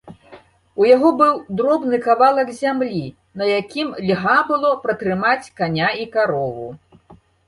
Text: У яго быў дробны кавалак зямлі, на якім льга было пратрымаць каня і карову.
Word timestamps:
У 0.83 0.85
яго 0.95 1.09
быў 1.17 1.33
дробны 1.57 1.99
кавалак 2.05 2.49
зямлі, 2.61 3.01
на 3.41 3.49
якім 3.59 3.87
льга 4.09 4.33
было 4.49 4.71
пратрымаць 4.87 5.51
каня 5.61 5.91
і 6.05 6.09
карову. 6.17 6.67